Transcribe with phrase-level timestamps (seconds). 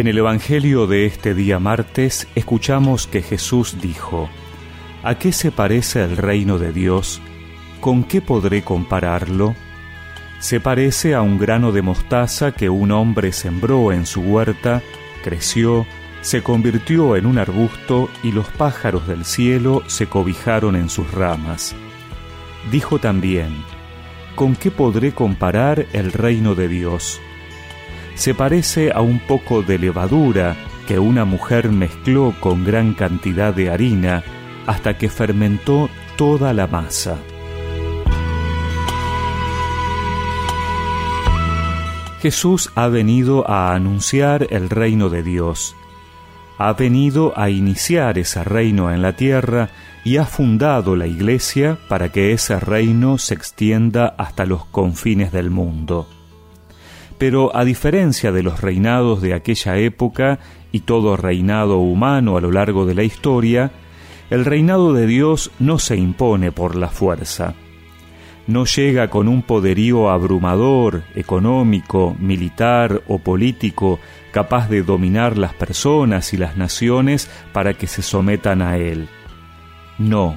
[0.00, 4.30] En el Evangelio de este día martes escuchamos que Jesús dijo,
[5.02, 7.20] ¿A qué se parece el reino de Dios?
[7.82, 9.54] ¿Con qué podré compararlo?
[10.38, 14.80] Se parece a un grano de mostaza que un hombre sembró en su huerta,
[15.22, 15.84] creció,
[16.22, 21.76] se convirtió en un arbusto y los pájaros del cielo se cobijaron en sus ramas.
[22.70, 23.54] Dijo también,
[24.34, 27.20] ¿con qué podré comparar el reino de Dios?
[28.20, 30.54] Se parece a un poco de levadura
[30.86, 34.22] que una mujer mezcló con gran cantidad de harina
[34.66, 35.88] hasta que fermentó
[36.18, 37.16] toda la masa.
[42.20, 45.74] Jesús ha venido a anunciar el reino de Dios.
[46.58, 49.70] Ha venido a iniciar ese reino en la tierra
[50.04, 55.48] y ha fundado la iglesia para que ese reino se extienda hasta los confines del
[55.48, 56.06] mundo.
[57.20, 60.38] Pero a diferencia de los reinados de aquella época
[60.72, 63.72] y todo reinado humano a lo largo de la historia,
[64.30, 67.52] el reinado de Dios no se impone por la fuerza.
[68.46, 73.98] No llega con un poderío abrumador, económico, militar o político
[74.32, 79.10] capaz de dominar las personas y las naciones para que se sometan a él.
[79.98, 80.36] No,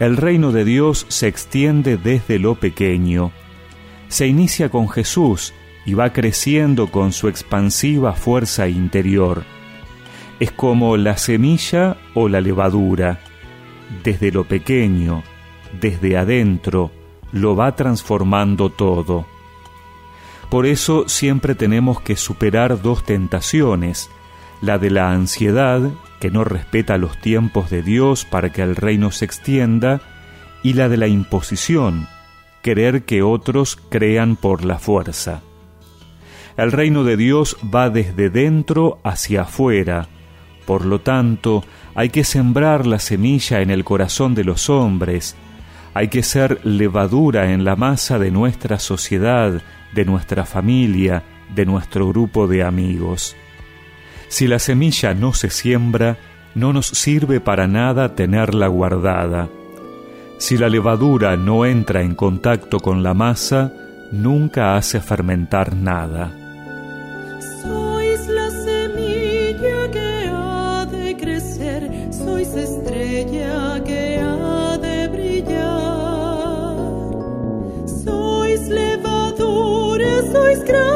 [0.00, 3.32] el reino de Dios se extiende desde lo pequeño.
[4.08, 5.54] Se inicia con Jesús,
[5.86, 9.44] y va creciendo con su expansiva fuerza interior.
[10.40, 13.20] Es como la semilla o la levadura.
[14.02, 15.22] Desde lo pequeño,
[15.80, 16.90] desde adentro,
[17.32, 19.26] lo va transformando todo.
[20.50, 24.08] Por eso siempre tenemos que superar dos tentaciones,
[24.60, 29.10] la de la ansiedad, que no respeta los tiempos de Dios para que el reino
[29.10, 30.00] se extienda,
[30.62, 32.08] y la de la imposición,
[32.62, 35.42] querer que otros crean por la fuerza.
[36.56, 40.08] El reino de Dios va desde dentro hacia afuera.
[40.66, 45.36] Por lo tanto, hay que sembrar la semilla en el corazón de los hombres,
[45.94, 49.62] hay que ser levadura en la masa de nuestra sociedad,
[49.92, 51.22] de nuestra familia,
[51.54, 53.36] de nuestro grupo de amigos.
[54.28, 56.16] Si la semilla no se siembra,
[56.56, 59.48] no nos sirve para nada tenerla guardada.
[60.38, 63.72] Si la levadura no entra en contacto con la masa,
[64.10, 66.43] nunca hace fermentar nada.
[77.86, 80.93] Sois levadura, sois grano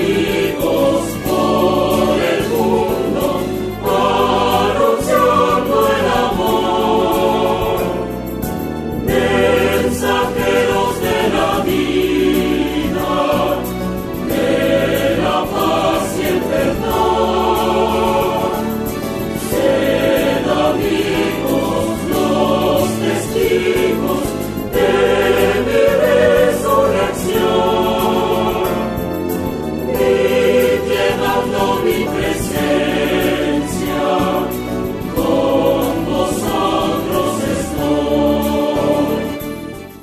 [0.00, 0.99] amigos.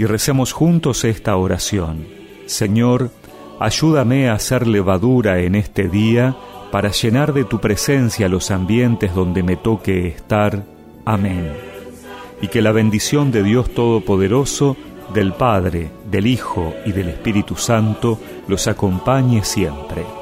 [0.00, 2.06] Y recemos juntos esta oración.
[2.46, 3.10] Señor,
[3.58, 6.34] ayúdame a hacer levadura en este día
[6.72, 10.64] para llenar de tu presencia los ambientes donde me toque estar.
[11.04, 11.52] Amén.
[12.40, 14.74] Y que la bendición de Dios Todopoderoso,
[15.12, 18.18] del Padre, del Hijo y del Espíritu Santo
[18.48, 20.19] los acompañe siempre.